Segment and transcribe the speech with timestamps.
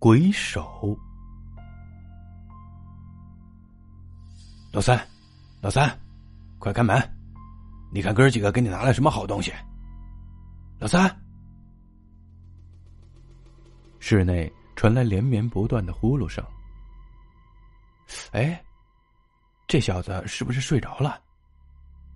[0.00, 0.98] 鬼手。
[4.72, 4.98] 老三，
[5.60, 5.94] 老三，
[6.58, 6.98] 快开门！
[7.92, 9.52] 你看哥几个给你拿了什么好东西？
[10.78, 11.14] 老三，
[13.98, 16.42] 室内传来连绵不断的呼噜声。
[18.32, 18.58] 哎，
[19.66, 21.20] 这小子是不是睡着了？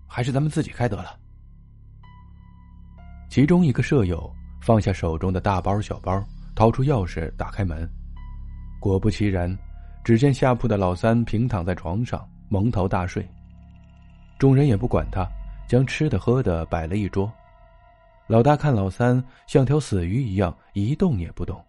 [0.09, 1.21] 还是咱们自己开得了？
[3.29, 6.25] 其中一个舍友放下手中的大包小包，
[6.55, 7.89] 掏出钥匙打开门。
[8.81, 9.57] 果不其然，
[10.03, 12.29] 只见下铺的老三平躺在床上。
[12.51, 13.27] 蒙头大睡，
[14.39, 15.27] 众人也不管他，
[15.67, 17.33] 将吃的喝的摆了一桌。
[18.29, 21.61] 老大看老三像条死鱼一样一动也不动，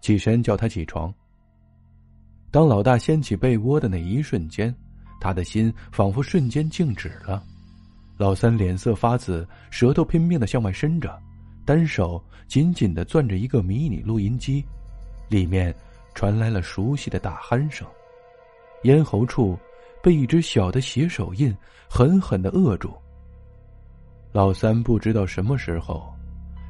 [0.00, 1.12] 起身叫他起床。
[2.52, 4.72] 当老大掀起被窝的那一瞬间，
[5.20, 7.42] 他的心仿佛瞬间静止了。
[8.16, 11.20] 老三脸色发紫，舌头拼命的向外伸着，
[11.64, 14.64] 单手紧紧的攥着一个迷你录音机，
[15.28, 15.74] 里面
[16.14, 17.86] 传来了熟悉的大鼾声，
[18.82, 19.58] 咽喉处。
[20.02, 21.56] 被一只小的血手印
[21.88, 22.92] 狠狠的扼住。
[24.32, 26.12] 老三不知道什么时候，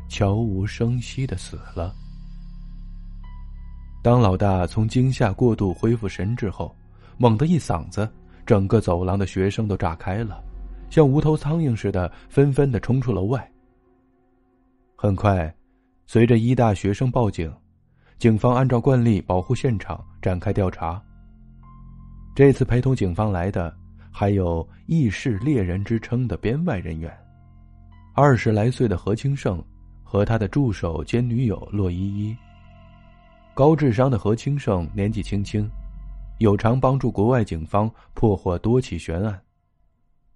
[0.06, 1.94] 悄无声息的死了。
[4.02, 6.76] 当老大从惊吓过度恢复神智后，
[7.16, 8.06] 猛地一嗓子，
[8.44, 10.44] 整个走廊的学生都炸开了，
[10.90, 13.50] 像无头苍蝇似的纷纷的冲出楼外。
[15.02, 15.52] 很快，
[16.06, 17.52] 随着一大学生报警，
[18.20, 21.02] 警方按照惯例保护现场，展开调查。
[22.36, 23.76] 这次陪同警方来的
[24.12, 27.12] 还有异世猎人之称的编外人员，
[28.14, 29.60] 二十来岁的何清胜
[30.04, 32.36] 和他的助手兼女友洛依依。
[33.54, 35.68] 高智商的何清胜年纪轻轻，
[36.38, 39.36] 有偿帮助国外警方破获多起悬案，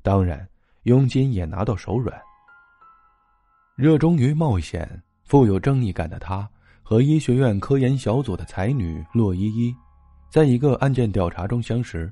[0.03, 0.44] 当然
[0.83, 2.20] 佣金也拿到手软。
[3.77, 4.88] 热衷于冒险、
[5.27, 6.48] 富有正义感的他
[6.82, 9.77] 和医学院科研小组的才女洛依依。
[10.30, 12.10] 在一个案件调查中相识，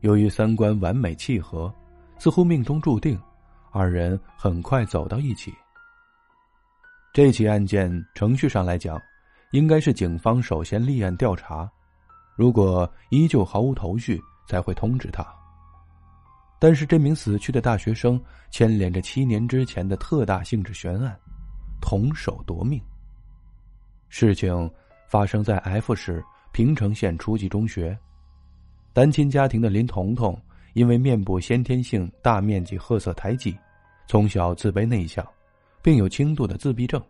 [0.00, 1.72] 由于三观完美契合，
[2.18, 3.16] 似乎命中注定，
[3.70, 5.54] 二人很快走到一起。
[7.12, 9.00] 这起案件程序上来讲，
[9.52, 11.70] 应该是警方首先立案调查，
[12.34, 15.24] 如果依旧毫无头绪，才会通知他。
[16.60, 18.22] 但是这名死去的大学生
[18.52, 21.18] 牵连着七年之前的特大性质悬案，
[21.80, 22.80] 同手夺命。
[24.08, 24.70] 事情
[25.08, 26.22] 发生在 F 市。
[26.52, 27.96] 平城县初级中学，
[28.92, 30.36] 单亲家庭的林彤彤，
[30.72, 33.56] 因为面部先天性大面积褐色胎记，
[34.08, 35.24] 从小自卑内向，
[35.80, 37.00] 并有轻度的自闭症。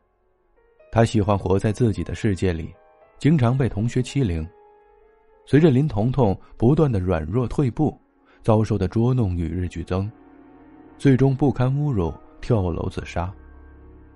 [0.93, 2.71] 他喜欢活在自己的世界里，
[3.19, 4.47] 经常被同学欺凌。
[5.47, 7.99] 随着林彤彤不断的软弱退步，
[8.43, 10.11] 遭受的捉弄与日俱增，
[10.99, 13.33] 最终不堪侮辱，跳楼自杀。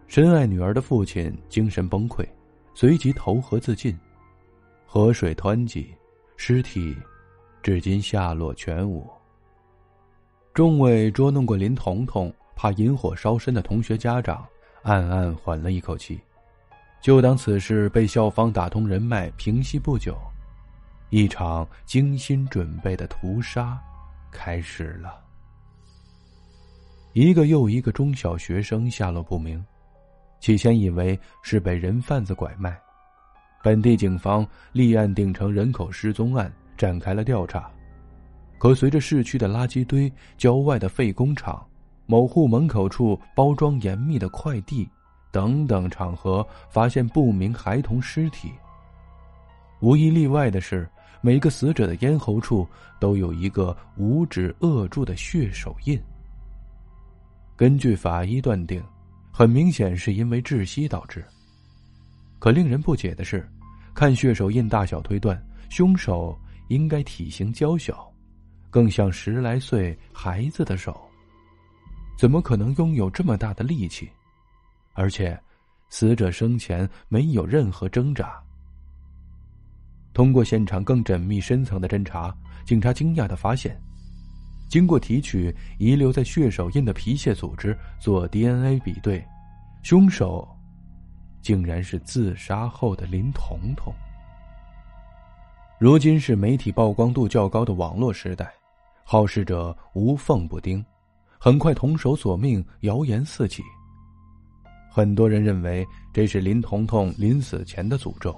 [0.06, 2.26] 深爱女儿的父亲精神崩溃，
[2.74, 3.98] 随即投河自尽。
[4.86, 5.92] 河水湍急，
[6.36, 6.96] 尸体
[7.62, 9.08] 至今下落全无。
[10.52, 14.46] 众位捉弄过林彤彤、怕引火烧身的同学家长，
[14.82, 16.20] 暗暗缓了一口气。
[17.00, 20.16] 就当此事被校方打通人脉平息不久，
[21.10, 23.78] 一场精心准备的屠杀
[24.34, 25.18] 开始了。
[27.12, 29.64] 一个又一个中小学生下落不明，
[30.40, 32.76] 起先以为是被人贩子拐卖。
[33.62, 37.70] 本地警方立案定成人口失踪案，展开了调查。
[38.58, 41.64] 可随着市区的垃圾堆、郊外的废工厂、
[42.04, 44.88] 某户门口处包装严密的快递
[45.30, 48.52] 等等场合，发现不明孩童尸体。
[49.80, 50.88] 无一例外的是，
[51.24, 52.68] 每个死者的咽喉处
[53.00, 55.98] 都有一个五指扼住的血手印。
[57.56, 58.84] 根据法医断定，
[59.32, 61.24] 很明显是因为窒息导致。
[62.38, 63.42] 可令人不解的是。
[63.94, 68.12] 看血手印大小推断，凶手应该体型娇小，
[68.68, 71.08] 更像十来岁孩子的手。
[72.18, 74.10] 怎么可能拥有这么大的力气？
[74.92, 75.40] 而且，
[75.88, 78.43] 死者生前没有任何挣扎。
[80.14, 82.34] 通过现场更缜密深层的侦查，
[82.64, 83.78] 警察惊讶的发现，
[84.70, 89.22] 经过提取遗留在血手印的皮屑组织做 DNA 比对，
[89.82, 90.48] 凶手。
[91.42, 93.92] 竟然是自杀后的林彤彤。
[95.78, 98.50] 如今是媒体曝光度较高的网络时代，
[99.04, 100.82] 好事者无缝不丁，
[101.38, 103.62] 很快同手索命，谣言四起。
[104.90, 108.34] 很多人认为这是林彤彤临死前的诅咒，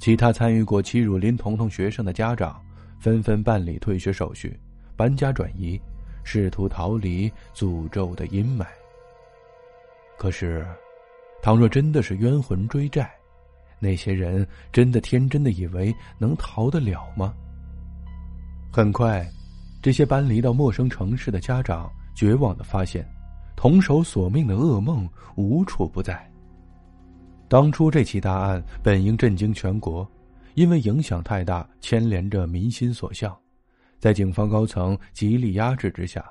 [0.00, 2.60] 其他参与过欺辱林彤彤学生的家长
[2.98, 4.58] 纷纷办理退学手续，
[4.96, 5.80] 搬家转移，
[6.24, 8.66] 试图逃离诅咒的阴霾。
[10.18, 10.66] 可是。
[11.42, 13.10] 倘若真的是冤魂追债，
[13.78, 17.32] 那些人真的天真的以为能逃得了吗？
[18.70, 19.26] 很快，
[19.80, 23.10] 这些搬离到陌生城市的家长绝望的发现，
[23.56, 26.29] 童手索命的噩梦无处不在。
[27.50, 30.08] 当初这起大案本应震惊全国，
[30.54, 33.36] 因为影响太大，牵连着民心所向，
[33.98, 36.24] 在警方高层极力压制之下，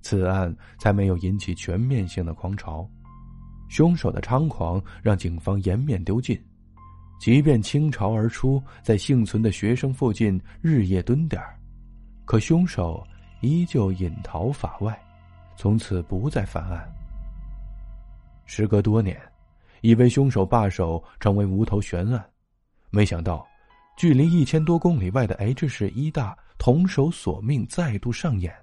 [0.00, 2.88] 此案才没有引起全面性的狂潮。
[3.68, 6.42] 凶手的猖狂让警方颜面丢尽，
[7.20, 11.42] 即便倾巢而出，在幸存的学生附近日夜蹲点
[12.24, 13.06] 可凶手
[13.42, 14.98] 依旧隐逃法外，
[15.54, 16.90] 从此不再犯案。
[18.46, 19.20] 时隔多年。
[19.82, 22.24] 以为凶手罢手成为无头悬案，
[22.90, 23.46] 没想到，
[23.96, 28.54] 距离一千多公里外的 H 市医大同手索命再度上演，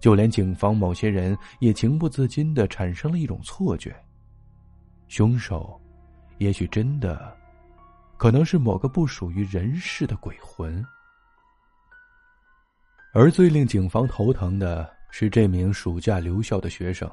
[0.00, 3.94] 就连警方某些人也情不自禁的产生了一种错觉：
[5.08, 5.80] 凶手，
[6.38, 7.34] 也许真的，
[8.16, 10.84] 可能是某个不属于人世的鬼魂。
[13.14, 17.10] 而最令警方头疼的是这名暑假留校的学生，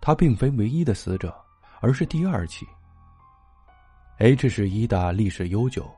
[0.00, 1.41] 他并非唯一的死者。
[1.82, 2.64] 而是第二起。
[4.18, 5.90] H 市医大历史悠久，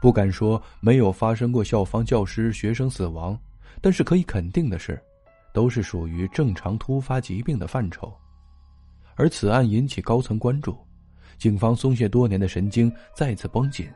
[0.00, 3.36] 不敢说没有发生过校方教师、学生死亡，
[3.80, 5.02] 但是可以肯定的是，
[5.54, 8.12] 都是属于正常突发疾病的范畴。
[9.14, 10.76] 而此案引起高层关注，
[11.38, 13.88] 警方松懈多年的神经再次绷紧，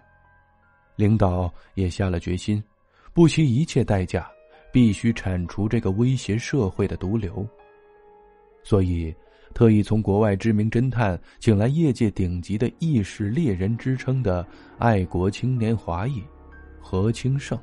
[0.97, 2.65] 领导也下了决心，
[3.13, 4.31] 不惜一切代价，
[4.73, 7.47] 必须铲除这个威胁社会的毒瘤。
[8.65, 9.15] 所以。
[9.59, 14.47] 特意从国外知名侦探请来业界顶级的意识猎人之称的
[14.79, 16.23] 爱国青年华裔
[16.79, 17.59] 何清盛，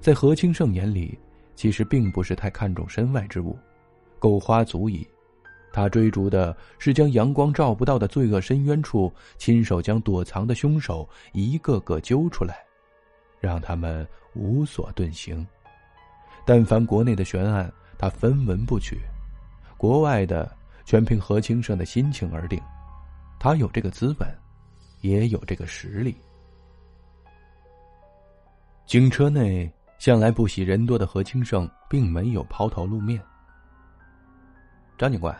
[0.00, 1.18] 在何清盛眼里，
[1.56, 3.58] 其实并不是太看重身外之物，
[4.20, 5.04] 够花足矣。
[5.72, 12.58] 他追逐的是将阳光照不到的罪恶深渊处，亲手将躲藏的凶手一个个揪出来，
[13.40, 15.44] 让他们无所遁形。
[16.44, 17.68] 但凡国内的悬案，
[17.98, 18.94] 他分文不取；
[19.76, 20.55] 国外的。
[20.86, 22.62] 全凭何清胜的心情而定，
[23.40, 24.32] 他有这个资本，
[25.00, 26.16] 也有这个实力。
[28.86, 29.68] 警车内
[29.98, 33.20] 向来不喜人多的何清胜，并没有抛头露面。
[34.96, 35.36] 张警官，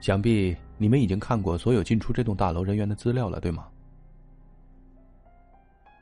[0.00, 3.68] 想必你们已经看过所有进出这栋大楼人员的资料了，对吗？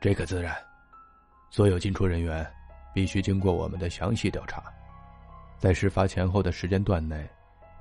[0.01, 0.55] 这个自然，
[1.51, 2.45] 所有进出人员
[2.91, 4.63] 必须经过我们的详细调查，
[5.59, 7.29] 在事发前后的时间段内。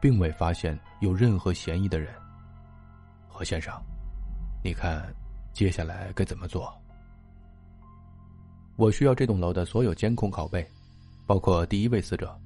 [0.07, 2.15] 并未发现有任何嫌疑的人。
[3.27, 3.75] 何先生，
[4.63, 5.13] 你看，
[5.53, 6.73] 接下来该怎么做？
[8.77, 10.65] 我需要这栋楼的所有监控拷贝，
[11.27, 12.41] 包括第一位死者，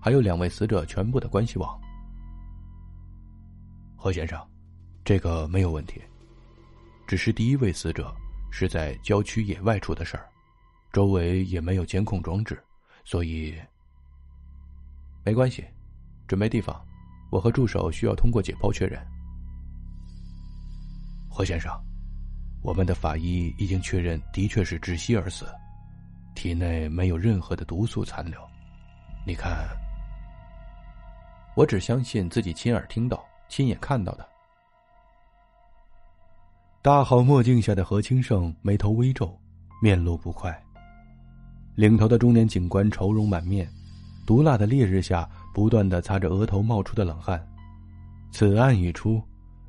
[0.00, 1.76] 还有两位死者全部的关系网。
[3.96, 4.40] 何先生，
[5.04, 6.00] 这个没有问题。
[7.08, 8.14] 只是第一位死者
[8.52, 10.28] 是在郊区野外出的事儿，
[10.92, 12.62] 周围也没有监控装置，
[13.04, 13.60] 所以
[15.24, 15.64] 没关系。
[16.28, 16.80] 准备地方。
[17.30, 19.00] 我和助手需要通过解剖确认。
[21.28, 21.72] 何先生，
[22.60, 25.46] 我们的法医已经确认，的确是窒息而死，
[26.34, 28.38] 体内没有任何的毒素残留。
[29.24, 29.68] 你看，
[31.54, 34.28] 我只相信自己亲耳听到、亲眼看到的。
[36.82, 39.38] 大号墨镜下的何清胜眉头微皱，
[39.80, 40.60] 面露不快。
[41.76, 43.70] 领头的中年警官愁容满面，
[44.26, 45.30] 毒辣的烈日下。
[45.52, 47.44] 不断的擦着额头冒出的冷汗，
[48.30, 49.20] 此案一出，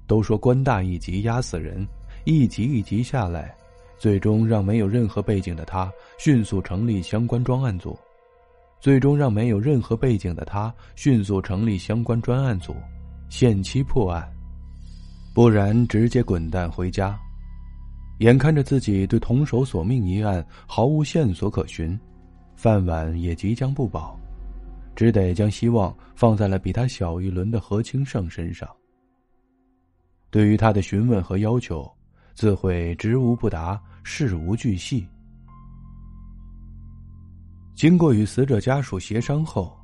[0.08, 1.86] 都说官大一级压死人，
[2.26, 3.56] 一级一级下来，
[3.98, 7.98] 最终让没有任何背景的他迅速成立相关专案组，
[8.80, 12.76] 最终让没有任何背景的他迅速成立相关专案组，
[13.30, 14.32] 限期破案，
[15.34, 17.18] 不然直接滚蛋回家。
[18.20, 22.00] 眼看着自己对同手索命一案毫无线索可循，
[22.56, 24.16] 饭碗也即将不保。
[24.96, 28.70] 只得将希望放在了比他小一轮的何清盛身上。
[30.30, 31.92] 对于他的询问和要求，
[32.34, 35.06] 自会知无不答，事无巨细。
[37.76, 39.76] 经过与死者家属协商后，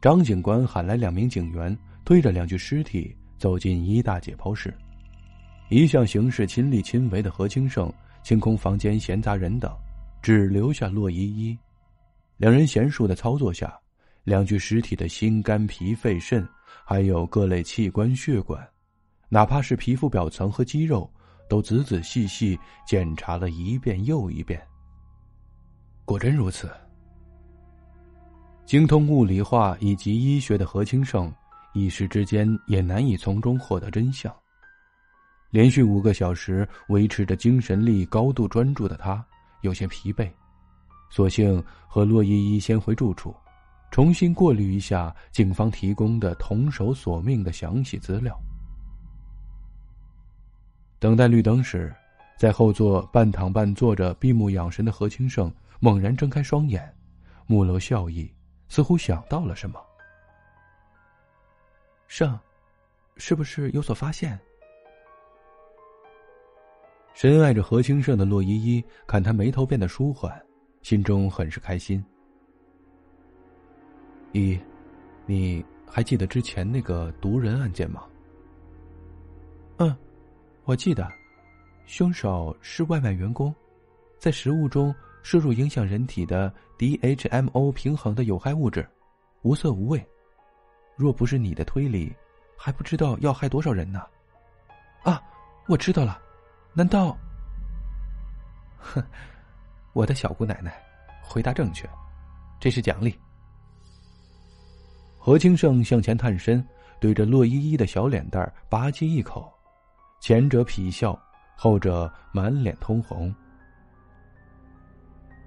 [0.00, 4.74] 张警官喊来两名警员，推着两具尸体走进医大解剖室。
[5.68, 9.74] 一向行事亲力亲为的何清盛清空房间闲杂人等，
[10.20, 11.56] 只留下洛依依。
[12.36, 13.78] 两人娴熟的操作下。
[14.26, 16.46] 两具尸体的心、肝、脾、肺、肾，
[16.84, 18.68] 还有各类器官、血管，
[19.28, 21.08] 哪怕是皮肤表层和肌肉，
[21.48, 24.60] 都仔仔细细检查了一遍又一遍。
[26.04, 26.68] 果真如此。
[28.64, 31.32] 精通物理化以及医学的何清盛，
[31.72, 34.34] 一时之间也难以从中获得真相。
[35.50, 39.24] 连续五个小时维持着精神力高度专注的他
[39.60, 40.28] 有些疲惫，
[41.10, 43.32] 索性和洛依依先回住处，
[43.90, 48.38] 重新过滤一下警方提供的同手索命的详细资料。
[50.98, 51.94] 等待绿灯时，
[52.38, 56.94] 在后座半躺半坐着闭目养神的何清盛猛然睁开双眼，
[57.46, 58.30] 目露笑意，
[58.68, 59.80] 似乎想到了什么。
[62.08, 62.38] 胜，
[63.16, 64.38] 是不是有所发现？
[67.14, 70.38] 深爱着何清胜的洛依依看他眉头变得舒缓，
[70.82, 72.04] 心中很是开心。
[74.36, 74.60] 一，
[75.24, 78.04] 你还记得之前那个毒人案件吗？
[79.78, 79.96] 嗯。
[80.64, 81.08] 我记得，
[81.86, 83.54] 凶手是外卖员工，
[84.18, 88.84] 在食物中摄入影响人体的 DHMO 平衡的有害物质，
[89.42, 90.04] 无色无味。
[90.96, 92.12] 若不是你的推理，
[92.58, 94.02] 还不知道要害多少人呢。
[95.04, 95.22] 啊，
[95.68, 96.20] 我知道了，
[96.74, 97.16] 难道？
[98.78, 99.00] 哼，
[99.92, 100.82] 我的小姑奶奶，
[101.22, 101.88] 回答正确，
[102.58, 103.16] 这是奖励。
[105.26, 106.64] 何清盛向前探身，
[107.00, 109.52] 对着洛依依的小脸蛋儿吧唧一口。
[110.20, 111.20] 前者痞笑，
[111.56, 113.34] 后者满脸通红。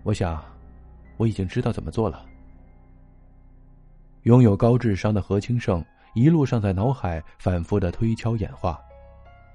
[0.04, 0.44] 我想，
[1.16, 2.26] 我已经知道怎么做了。
[4.24, 5.82] 拥有高智商的何清盛，
[6.14, 8.78] 一路上在脑海反复的推敲演化，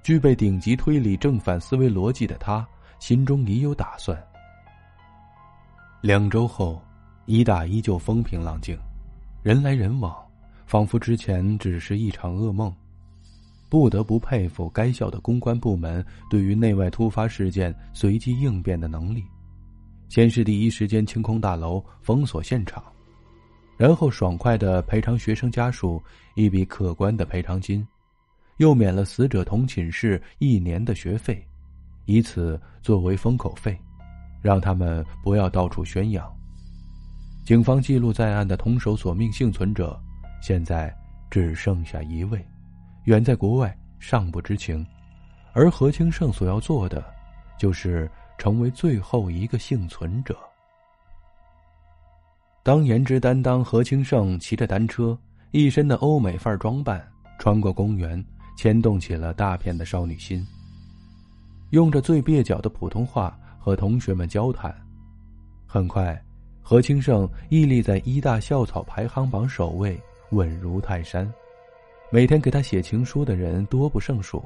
[0.01, 2.67] 具备顶级推理正反思维逻辑的他，
[2.97, 4.19] 心中已有打算。
[6.01, 6.81] 两周后，
[7.27, 8.75] 医大依旧风平浪静，
[9.45, 10.11] 人来人往，
[10.65, 12.75] 仿佛之前只是一场噩梦。
[13.69, 19.23] 不得不佩服该校的公关部门对于内外突发事件随机应变的能力。
[20.09, 22.83] 先是第一时间清空大楼，封锁现场，
[23.77, 26.01] 然后爽快的赔偿学生家属
[26.33, 27.87] 一笔可观的赔偿金，
[28.57, 31.39] 又免了死者同寝室一年的学费，
[32.05, 33.79] 以此作为封口费，
[34.41, 36.34] 让他们不要到处宣扬。
[37.45, 40.01] 警方记录在案的同手索命幸存者，
[40.41, 40.91] 现在
[41.29, 42.43] 只剩下一位。
[43.03, 44.83] 远在国外，尚不知情，
[45.53, 47.05] 而何清胜所要做的，
[47.59, 48.09] 就是
[48.39, 50.35] 成为最后一个幸存者。
[52.63, 55.15] 当颜值担当何清胜骑着单车，
[55.51, 58.25] 一身的欧美范儿装扮，穿过公园，
[58.57, 60.43] 牵动起了大片的少女心。
[61.69, 64.75] 用着最蹩脚的普通话和同学们交谈，
[65.67, 66.19] 很快，
[66.67, 71.31] 何清胜屹立在一大校草排行榜首位，稳如泰山。
[72.09, 74.43] 每天给他写情书的人多不胜数。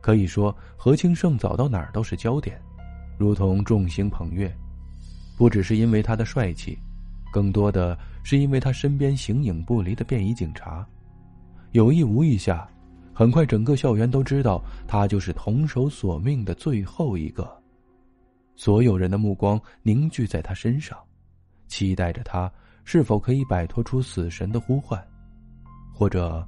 [0.00, 2.58] 可以说，何清胜走到哪儿都是焦点，
[3.18, 4.50] 如同众星捧月。
[5.36, 6.78] 不只是因为他的帅气，
[7.30, 10.82] 更多的是因为他身边形影不离的便衣警察。
[11.72, 12.66] 有意无意下，
[13.12, 17.54] 很快整个校园都知道他就是同手索命的最后一个。
[18.56, 20.98] 所有人的目光凝聚在他身上，
[21.66, 22.50] 期待着他
[22.84, 25.02] 是否可以摆脱出死神的呼唤。
[25.92, 26.46] 或者，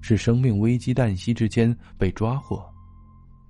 [0.00, 2.64] 是生命危机旦夕之间被抓获，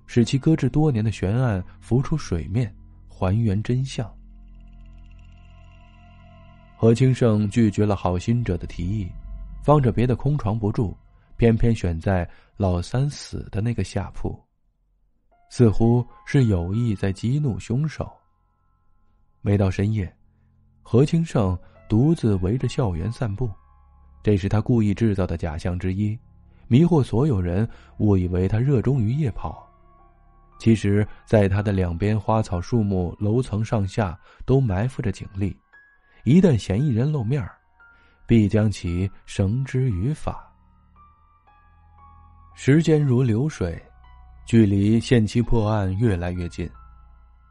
[0.05, 2.73] 使其搁置多年的悬案浮出水面，
[3.07, 4.09] 还原真相。
[6.75, 9.07] 何清胜拒绝了好心者的提议，
[9.63, 10.95] 放着别的空床不住，
[11.35, 14.37] 偏偏选在老三死的那个下铺，
[15.49, 18.11] 似乎是有意在激怒凶手。
[19.41, 20.13] 每到深夜，
[20.81, 23.49] 何清盛独自围着校园散步。
[24.23, 26.17] 这是他故意制造的假象之一，
[26.67, 29.65] 迷惑所有人，误以为他热衷于夜跑。
[30.59, 35.55] 其实，在他的两边花草树木、楼层上下都埋伏着警力，
[36.23, 37.47] 一旦嫌疑人露面
[38.25, 40.51] 必将其绳之于法。
[42.55, 43.81] 时间如流水，
[44.47, 46.69] 距离限期破案越来越近。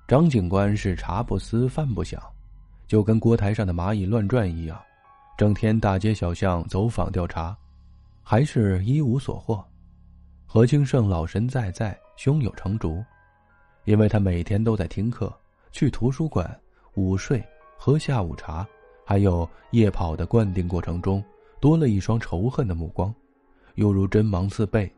[0.08, 2.18] 张警官是茶不思饭不想，
[2.86, 4.80] 就跟锅台上的蚂蚁乱转一样。
[5.36, 7.54] 整天大街小巷走访调查，
[8.22, 9.62] 还是一无所获。
[10.46, 13.04] 何清胜老神在在，胸有成竹，
[13.84, 15.30] 因为他每天都在听课、
[15.72, 16.58] 去图书馆、
[16.94, 18.66] 午睡、喝下午茶，
[19.04, 21.22] 还有夜跑的灌顶过程中，
[21.60, 23.14] 多了一双仇恨的目光，
[23.74, 24.90] 犹如针芒刺背，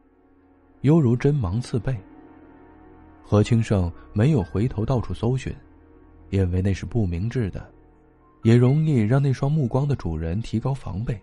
[0.82, 1.97] 犹如针芒刺背。
[3.25, 5.54] 何清胜没有回头到处搜寻，
[6.30, 7.66] 因为那是不明智的。
[8.44, 11.20] 也容易让那双目光的主人提高防备。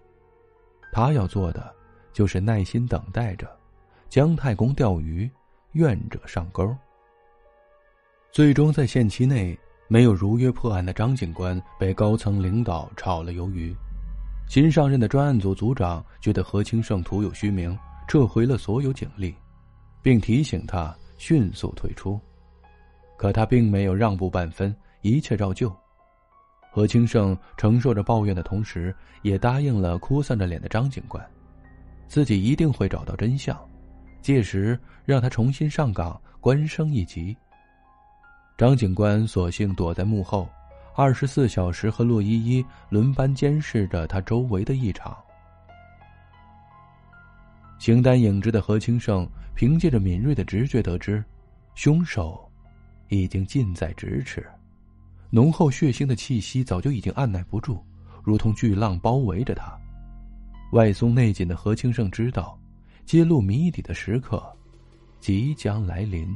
[0.91, 1.74] 他要做的，
[2.12, 3.50] 就是耐心等待着，
[4.09, 5.29] 姜太公钓鱼，
[5.71, 6.75] 愿者上钩。
[8.31, 9.57] 最终在限期内
[9.88, 13.74] 没有如约破案的张警官被高层领导炒了鱿鱼，
[14.47, 17.75] 新上任的专案组组长觉得何清胜徒有虚名，
[18.09, 19.33] 撤回了所有警力，
[20.05, 22.21] 并提醒他迅速退出。
[23.17, 25.75] 可他并没有让步半分，一切照旧。
[26.69, 31.27] 何清盛承受着抱怨的同时，也答应了哭丧着脸的张警官，
[32.07, 33.59] 自己一定会找到真相，
[34.21, 37.35] 届时让他重新上岗，官升一级。
[38.59, 40.47] 张警官索性躲在幕后，
[40.95, 45.17] 二十四小时和洛依依轮班监视着他周围的异常。
[47.77, 51.24] 形单影只的何清盛凭借着敏锐的直觉得知，
[51.75, 52.50] 凶手
[53.10, 54.46] 已经近在咫尺，
[55.29, 57.84] 浓厚血腥的气息早就已经按耐不住，
[58.24, 59.77] 如同巨浪包围着他。
[60.72, 62.58] 外松内紧的何清盛知道，
[63.05, 64.41] 揭露谜底的时刻
[65.20, 66.27] 即将来临。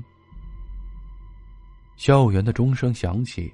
[1.98, 3.52] 校园的钟声响起，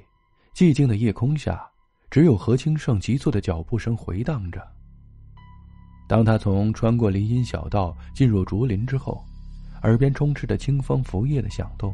[0.54, 1.66] 寂静的夜空下，
[2.12, 4.75] 只有何清盛急促的脚步声回荡着。
[6.08, 9.24] 当他从穿过林荫小道进入竹林之后，
[9.84, 11.94] 耳边充斥着清风拂叶的响动。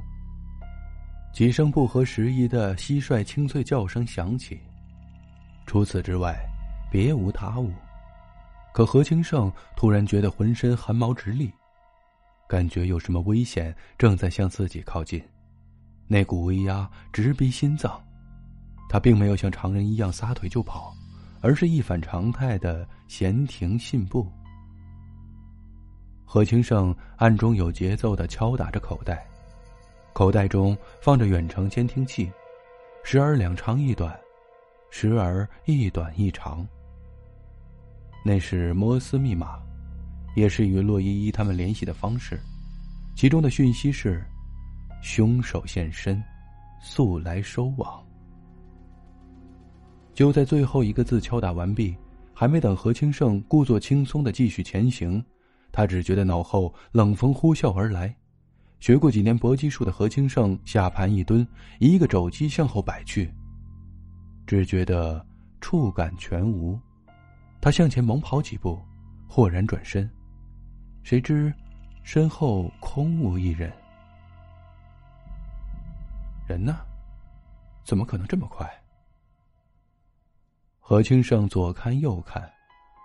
[1.33, 4.59] 几声不合时宜的蟋蟀清脆叫声响起，
[5.65, 6.35] 除此之外，
[6.91, 7.71] 别无他物。
[8.73, 11.51] 可何清盛突然觉得浑身汗毛直立，
[12.47, 15.21] 感觉有什么危险正在向自己靠近，
[16.07, 18.01] 那股威压直逼心脏。
[18.89, 20.93] 他并没有像常人一样撒腿就跑。
[21.41, 24.31] 而是一反常态的闲庭信步。
[26.23, 29.27] 何清盛暗中有节奏的敲打着口袋，
[30.13, 32.31] 口袋中放着远程监听器，
[33.03, 34.17] 时而两长一短，
[34.89, 36.65] 时而一短一长。
[38.23, 39.59] 那是摩斯密码，
[40.35, 42.39] 也是与洛依依他们联系的方式。
[43.15, 44.23] 其中的讯息是：
[45.01, 46.23] 凶手现身，
[46.81, 48.01] 速来收网。
[50.21, 51.97] 就在最后一个字敲打完毕，
[52.31, 55.25] 还没等何清盛故作轻松的继续前行，
[55.71, 58.15] 他只觉得脑后冷风呼啸而来。
[58.79, 61.47] 学过几年搏击术的何清盛下盘一蹲，
[61.79, 63.33] 一个肘击向后摆去，
[64.45, 65.25] 只觉得
[65.59, 66.79] 触感全无。
[67.59, 68.79] 他向前猛跑几步，
[69.27, 70.07] 豁然转身，
[71.01, 71.51] 谁知
[72.03, 73.73] 身后空无一人。
[76.47, 76.77] 人呢？
[77.83, 78.71] 怎么可能这么快？
[80.91, 82.51] 何清盛左看右看，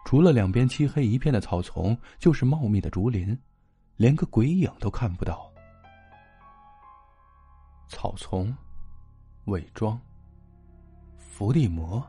[0.05, 3.39] 除了两边漆黑一片的草丛，就是茂密的竹林，
[3.95, 5.49] 连个鬼影都看不到。
[7.87, 8.53] 草丛，
[9.45, 10.01] 伪装，
[11.17, 12.05] 伏地魔，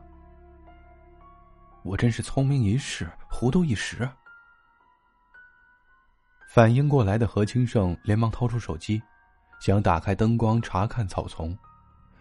[1.84, 4.10] 我真是聪明一世，糊涂一时。
[6.48, 9.00] 反应过来的何清盛连忙掏出手机，
[9.60, 11.56] 想打开灯光查看草丛，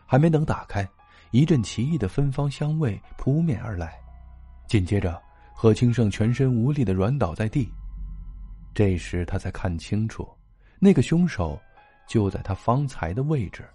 [0.06, 0.88] 还没等打开。
[1.32, 4.00] 一阵奇异的芬芳香味扑面而来，
[4.68, 5.22] 紧接着，
[5.54, 7.70] 何清盛全身无力的软倒在地。
[8.74, 10.28] 这时他才看清楚，
[10.80, 11.60] 那个凶手
[12.08, 13.68] 就在他方才的位置。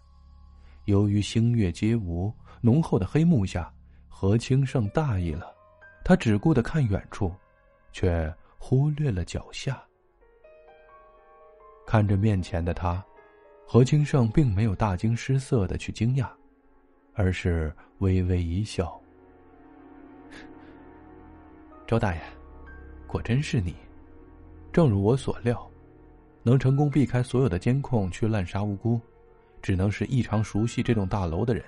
[0.86, 3.72] 由于星月皆无，浓厚的黑幕下，
[4.08, 5.52] 何清盛大意了，
[6.04, 7.32] 他只顾得看远处，
[7.92, 9.82] 却忽略了脚下。
[11.86, 13.04] 看着面前的他，
[13.66, 16.28] 何清盛并没有大惊失色的去惊讶。
[17.14, 18.98] 而是微微一笑。
[21.86, 22.20] 周大爷，
[23.06, 23.76] 果真是你，
[24.72, 25.70] 正如我所料，
[26.42, 29.00] 能成功避开所有的监控去滥杀无辜，
[29.60, 31.62] 只能是异常熟悉这栋大楼的人。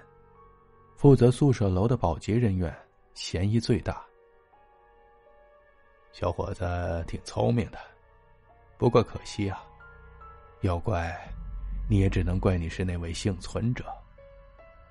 [0.97, 2.75] 负责宿舍楼的保洁人员
[3.13, 4.03] 嫌疑最大。
[6.13, 7.79] 小伙子挺聪明的，
[8.79, 9.63] 不过可惜啊，
[10.63, 11.15] 要怪，
[11.91, 13.85] 你也只能怪你是那位幸存者。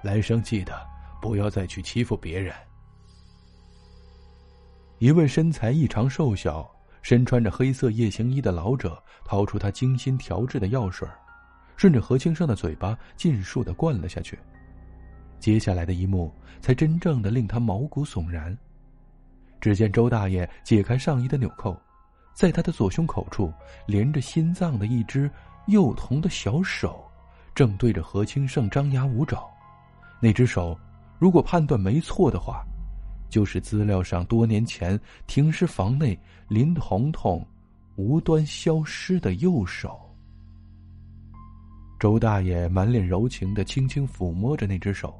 [0.03, 0.73] 来生记得
[1.21, 2.53] 不要再去欺负别人。
[4.99, 6.69] 一位身材异常瘦小、
[7.01, 11.07] 身穿着黑色夜行衣的老者掏出他精心调制的药水，
[11.75, 14.37] 顺着何清生的嘴巴尽数的灌了下去。
[15.39, 18.55] 接下来的一幕才真正的令他毛骨悚然。
[19.59, 21.77] 只见周大爷解开上衣的纽扣，
[22.33, 23.51] 在他的左胸口处
[23.85, 25.29] 连着心脏的一只
[25.67, 27.09] 幼童的小手，
[27.55, 29.52] 正对着何清盛张牙舞爪。
[30.23, 30.79] 那只手，
[31.19, 32.63] 如果判断没错的话，
[33.27, 37.45] 就是资料上多年前停尸房内林彤彤
[37.97, 39.99] 无端消失的右手。
[41.99, 45.13] 周大爷满脸柔情的轻轻抚摸着那只手，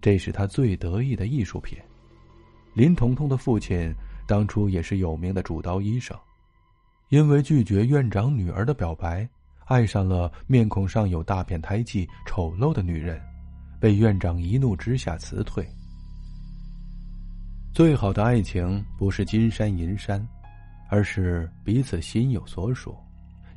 [0.00, 1.76] 这是他最得意的艺术品。
[2.72, 3.92] 林彤彤的父亲
[4.28, 6.16] 当初也是有名的主刀医生，
[7.08, 9.28] 因为拒绝院长女儿的表白，
[9.64, 13.20] 爱上了面孔上有大片胎记、丑陋的女人。
[13.84, 15.62] 被院长一怒之下辞退。
[17.74, 20.26] 最好的爱情不是金山银山，
[20.88, 22.96] 而是彼此心有所属，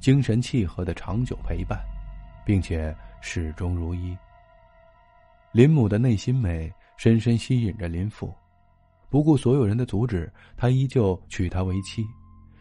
[0.02, 1.80] 精神契合的长久陪伴，
[2.46, 4.14] 并且始终如一。
[5.54, 8.34] 林母的内心美深深吸引着林父，
[9.10, 12.06] 不顾所有人的阻止，他依旧娶她为妻。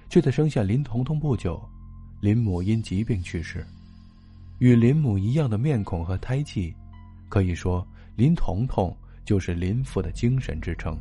[0.09, 1.61] 却在生下林彤彤不久，
[2.20, 3.66] 林母因疾病去世。
[4.61, 6.72] 与林母一样的面孔和胎记，
[7.28, 10.96] 可以说林彤彤就是林父的精神支撑。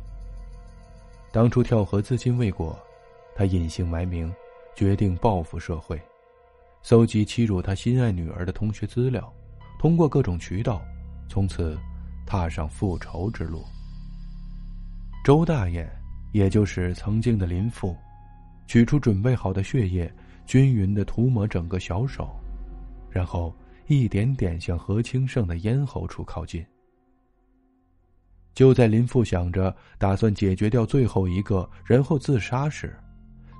[1.32, 2.78] 当初跳河自尽未果，
[3.34, 4.32] 他隐姓埋名，
[4.74, 6.00] 决定报复社会，
[6.82, 9.32] 搜集欺辱他心爱女儿的同学资料，
[9.78, 10.82] 通过各种渠道，
[11.28, 11.78] 从此
[12.24, 13.64] 踏上复仇之路。
[15.24, 15.88] 周大爷，
[16.32, 17.96] 也就是曾经的林父。
[18.68, 20.12] 取出准备好的血液，
[20.44, 22.34] 均匀的涂抹整个小手，
[23.08, 23.54] 然后
[23.86, 26.64] 一点点向何清盛的咽喉处靠近。
[28.54, 32.98] 就在林父想着打算解决掉最后一个，然后自杀时，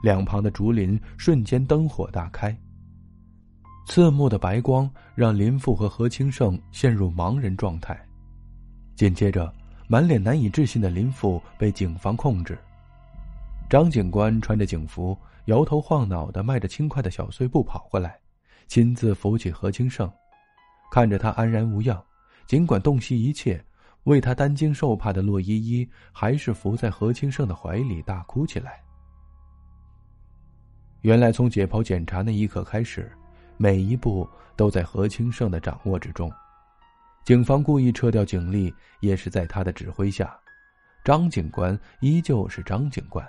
[0.02, 2.56] 两旁的竹林瞬间灯火大开。
[3.86, 7.96] 刺目的白光让林父和何清盛陷入茫然状态，
[8.96, 9.52] 紧接着，
[9.86, 12.58] 满脸难以置信的林父被警方控制。
[13.68, 18.18] 张警官穿着警服，摇头晃脑的迈着轻快的小碎步跑过来，
[18.66, 20.10] 亲自扶起何清盛，
[20.90, 22.02] 看着他安然无恙，
[22.46, 23.64] 尽管洞悉一切，
[24.04, 28.82] 为他担惊受怕的洛依依还是伏在何清盛的怀里大哭起来。
[31.02, 33.10] 原来从解剖检查那一刻开始，
[33.56, 36.30] 每一步都在何清盛的掌握之中，
[37.24, 40.36] 警方故意撤掉警力也是在他的指挥下，
[41.04, 43.24] 张警官依旧是张警官。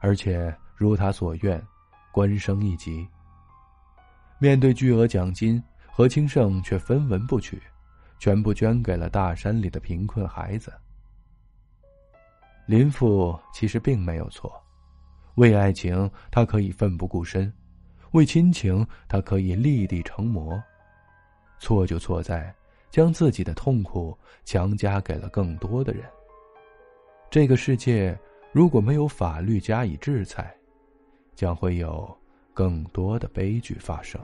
[0.00, 1.60] 而且如他所愿，
[2.12, 3.04] 官升一级。
[4.38, 7.60] 面对巨额奖金，何清胜却分文不取，
[8.18, 10.72] 全部捐给了大山里的贫困孩子。
[12.66, 14.52] 林父其实并没有错，
[15.34, 17.52] 为爱情他可以奋不顾身，
[18.12, 20.62] 为亲情他可以立地成魔，
[21.58, 22.54] 错就错在
[22.90, 26.04] 将自己的痛苦强加给了更多的人。
[27.30, 28.18] 这个世界。
[28.50, 30.56] 如果没有法律加以制裁，
[31.34, 32.16] 将会有
[32.58, 34.20] 更多的悲剧发生。